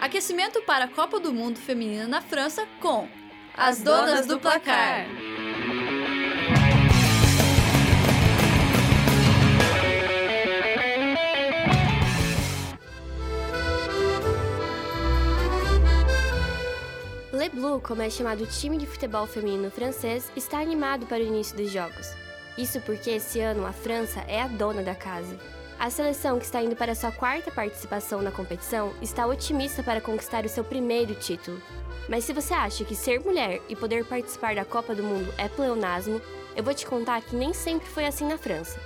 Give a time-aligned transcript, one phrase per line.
[0.00, 3.06] Aquecimento para a Copa do Mundo Feminina na França com
[3.54, 5.06] as donas do placar.
[17.30, 21.26] Le Bleu, como é chamado o time de futebol feminino francês, está animado para o
[21.26, 22.08] início dos jogos.
[22.56, 25.38] Isso porque esse ano a França é a dona da casa.
[25.80, 30.44] A seleção, que está indo para sua quarta participação na competição, está otimista para conquistar
[30.44, 31.58] o seu primeiro título.
[32.06, 35.48] Mas se você acha que ser mulher e poder participar da Copa do Mundo é
[35.48, 36.20] pleonasmo,
[36.54, 38.78] eu vou te contar que nem sempre foi assim na França.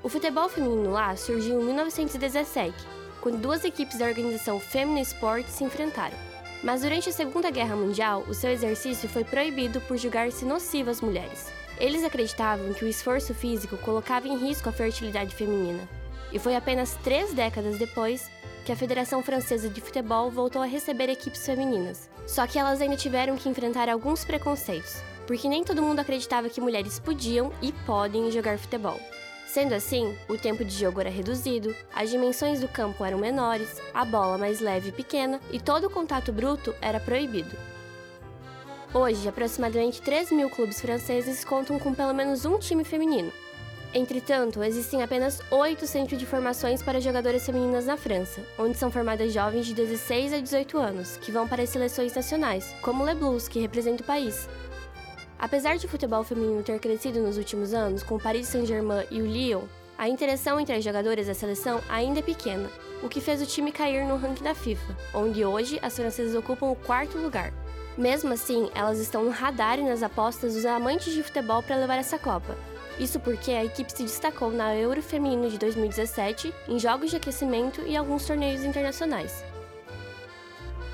[0.00, 2.72] O futebol feminino lá surgiu em 1917,
[3.20, 6.16] quando duas equipes da organização Femina Sport se enfrentaram.
[6.62, 11.00] Mas durante a Segunda Guerra Mundial, o seu exercício foi proibido por julgar-se nocivo às
[11.00, 11.46] mulheres.
[11.78, 15.88] Eles acreditavam que o esforço físico colocava em risco a fertilidade feminina.
[16.32, 18.28] E foi apenas três décadas depois
[18.64, 22.10] que a Federação Francesa de Futebol voltou a receber equipes femininas.
[22.26, 26.60] Só que elas ainda tiveram que enfrentar alguns preconceitos, porque nem todo mundo acreditava que
[26.60, 29.00] mulheres podiam e podem jogar futebol.
[29.48, 34.04] Sendo assim, o tempo de jogo era reduzido, as dimensões do campo eram menores, a
[34.04, 37.56] bola mais leve e pequena e todo o contato bruto era proibido.
[38.92, 43.32] Hoje, aproximadamente 3 mil clubes franceses contam com pelo menos um time feminino.
[43.94, 49.32] Entretanto, existem apenas oito centros de formações para jogadoras femininas na França, onde são formadas
[49.32, 53.48] jovens de 16 a 18 anos, que vão para as seleções nacionais, como Le Blues,
[53.48, 54.46] que representa o país.
[55.38, 59.22] Apesar de o futebol feminino ter crescido nos últimos anos, com o Paris Saint-Germain e
[59.22, 59.62] o Lyon,
[59.96, 62.68] a interação entre as jogadoras da seleção ainda é pequena,
[63.02, 66.66] o que fez o time cair no ranking da FIFA, onde hoje as francesas ocupam
[66.66, 67.52] o quarto lugar.
[67.96, 71.98] Mesmo assim, elas estão no radar e nas apostas dos amantes de futebol para levar
[71.98, 72.56] essa Copa.
[72.98, 77.80] Isso porque a equipe se destacou na Euro Feminino de 2017, em jogos de aquecimento
[77.86, 79.44] e alguns torneios internacionais.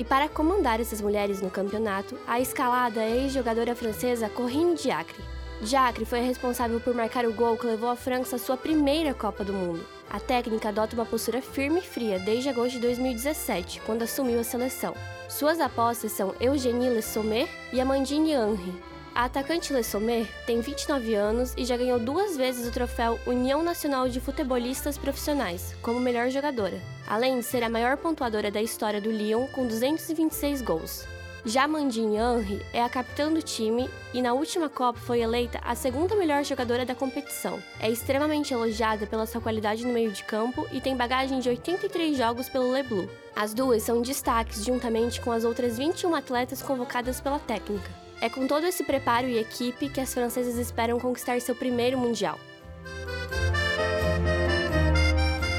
[0.00, 5.22] E para comandar essas mulheres no campeonato, a escalada é a ex-jogadora francesa Corinne Diacre.
[5.60, 9.12] Diacre foi a responsável por marcar o gol que levou a França à sua primeira
[9.12, 9.84] Copa do Mundo.
[10.08, 14.42] A técnica adota uma postura firme e fria desde agosto de 2017, quando assumiu a
[14.42, 14.94] seleção.
[15.28, 18.82] Suas apostas são Eugénie Le Sommer e Amandine Henry.
[19.20, 23.62] A atacante Le Sommer tem 29 anos e já ganhou duas vezes o troféu União
[23.62, 28.98] Nacional de Futebolistas Profissionais como melhor jogadora, além de ser a maior pontuadora da história
[28.98, 31.06] do Lyon com 226 gols.
[31.44, 35.74] Já Mandine Henry é a capitã do time e na última Copa foi eleita a
[35.74, 37.62] segunda melhor jogadora da competição.
[37.78, 42.16] É extremamente elogiada pela sua qualidade no meio de campo e tem bagagem de 83
[42.16, 43.06] jogos pelo Le.
[43.34, 47.90] As duas são destaques juntamente com as outras 21 atletas convocadas pela técnica.
[48.20, 52.38] É com todo esse preparo e equipe que as francesas esperam conquistar seu primeiro Mundial.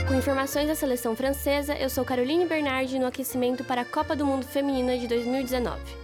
[0.08, 4.26] Com informações da seleção francesa, eu sou Caroline Bernardi no aquecimento para a Copa do
[4.26, 6.00] Mundo Feminina de 2019.